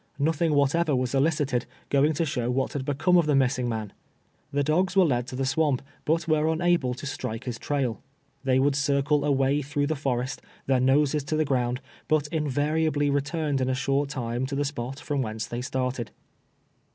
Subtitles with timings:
[0.17, 3.93] Nothing whatever was elicited, going to show what had be come of the missinf; man.
[4.51, 8.01] Tlie do^s were led to the swamp, but were unable to strike his ti ail.
[8.43, 13.61] They would circle away through the forest, their noses to the ground, but invariably returned
[13.61, 16.09] in a short time to the spot from whence they started.